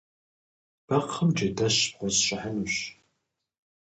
Бэкхъым 0.87 1.29
джэдэщ 1.35 1.77
бгъурысщӏыхьынущ. 1.91 2.75